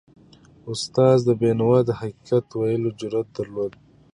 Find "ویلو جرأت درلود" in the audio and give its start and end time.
2.59-3.73